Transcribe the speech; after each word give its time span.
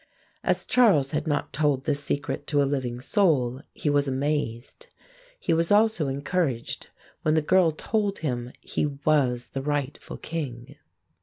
As 0.43 0.65
Charles 0.65 1.11
had 1.11 1.27
not 1.27 1.53
told 1.53 1.83
this 1.83 2.03
secret 2.03 2.47
to 2.47 2.59
a 2.59 2.65
living 2.65 2.99
soul, 3.01 3.61
he 3.71 3.87
was 3.87 4.07
amazed. 4.07 4.87
He 5.39 5.53
was 5.53 5.71
also 5.71 6.07
encouraged 6.07 6.89
when 7.21 7.35
the 7.35 7.41
girl 7.43 7.69
told 7.71 8.17
him 8.17 8.51
he 8.61 8.87
was 8.87 9.51
the 9.51 9.61
rightful 9.61 10.17
king. 10.17 10.75